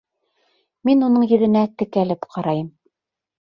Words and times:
Мин 0.89 1.07
уның 1.07 1.25
йөҙөнә 1.27 1.63
текәлеп 1.83 2.27
ҡарайым. 2.37 2.73